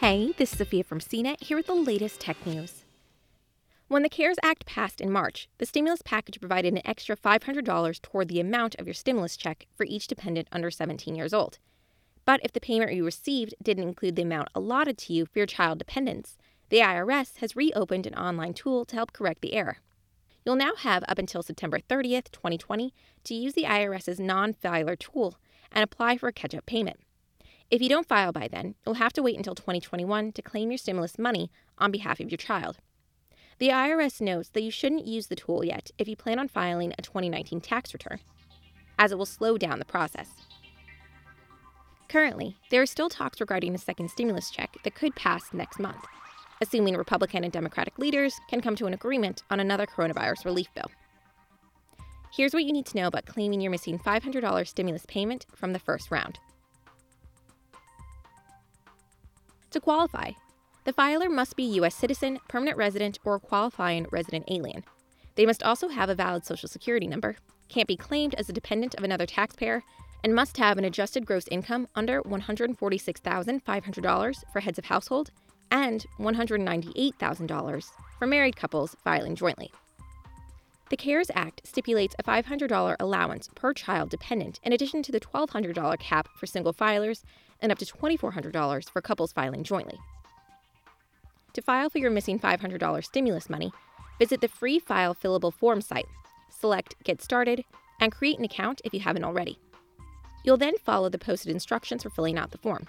[0.00, 2.84] Hey, this is Sophia from CNET here with the latest tech news.
[3.88, 8.28] When the CARES Act passed in March, the stimulus package provided an extra $500 toward
[8.28, 11.58] the amount of your stimulus check for each dependent under 17 years old.
[12.24, 15.44] But if the payment you received didn't include the amount allotted to you for your
[15.44, 16.38] child dependents,
[16.70, 19.80] the IRS has reopened an online tool to help correct the error.
[20.46, 22.94] You'll now have up until September 30th, 2020,
[23.24, 25.36] to use the IRS's non filer tool
[25.70, 27.00] and apply for a catch up payment.
[27.70, 30.78] If you don't file by then, you'll have to wait until 2021 to claim your
[30.78, 32.78] stimulus money on behalf of your child.
[33.58, 36.92] The IRS notes that you shouldn't use the tool yet if you plan on filing
[36.98, 38.18] a 2019 tax return,
[38.98, 40.30] as it will slow down the process.
[42.08, 46.04] Currently, there are still talks regarding a second stimulus check that could pass next month,
[46.60, 50.90] assuming Republican and Democratic leaders can come to an agreement on another coronavirus relief bill.
[52.32, 55.78] Here's what you need to know about claiming your missing $500 stimulus payment from the
[55.78, 56.40] first round.
[59.70, 60.32] To qualify,
[60.84, 61.94] the filer must be U.S.
[61.94, 64.82] citizen, permanent resident, or qualifying resident alien.
[65.36, 67.36] They must also have a valid Social Security number,
[67.68, 69.84] can't be claimed as a dependent of another taxpayer,
[70.24, 75.30] and must have an adjusted gross income under $146,500 for heads of household
[75.70, 79.70] and $198,000 for married couples filing jointly.
[80.90, 86.00] The CARES Act stipulates a $500 allowance per child dependent in addition to the $1,200
[86.00, 87.22] cap for single filers
[87.60, 89.98] and up to $2,400 for couples filing jointly.
[91.52, 93.72] To file for your missing $500 stimulus money,
[94.18, 96.06] visit the free file fillable form site,
[96.48, 97.64] select Get Started,
[98.00, 99.60] and create an account if you haven't already.
[100.44, 102.88] You'll then follow the posted instructions for filling out the form.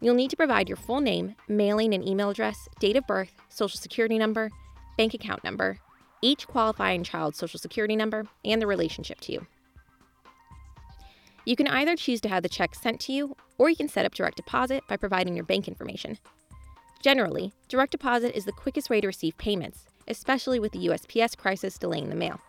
[0.00, 3.80] You'll need to provide your full name, mailing and email address, date of birth, social
[3.80, 4.50] security number,
[4.96, 5.78] bank account number,
[6.22, 9.46] each qualifying child's social security number, and the relationship to you.
[11.44, 14.06] You can either choose to have the check sent to you, or you can set
[14.06, 16.18] up direct deposit by providing your bank information.
[17.02, 21.76] Generally, direct deposit is the quickest way to receive payments, especially with the USPS crisis
[21.76, 22.40] delaying the mail.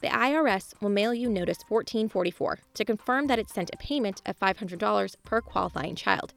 [0.00, 4.38] The IRS will mail you Notice 1444 to confirm that it sent a payment of
[4.38, 6.32] $500 per qualifying child.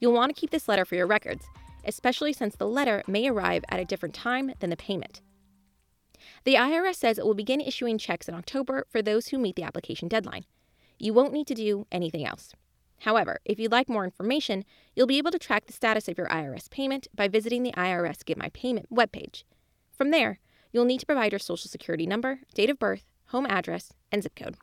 [0.00, 1.46] You'll want to keep this letter for your records,
[1.86, 5.20] especially since the letter may arrive at a different time than the payment.
[6.44, 9.62] The IRS says it will begin issuing checks in October for those who meet the
[9.62, 10.44] application deadline.
[10.98, 12.54] You won't need to do anything else.
[13.00, 14.64] However, if you'd like more information,
[14.94, 18.24] you'll be able to track the status of your IRS payment by visiting the IRS
[18.24, 19.44] Get My Payment webpage.
[19.92, 20.38] From there,
[20.72, 24.34] you'll need to provide your social security number, date of birth, home address, and zip
[24.34, 24.56] code.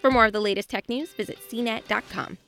[0.00, 2.38] For more of the latest tech news, visit cnet.com.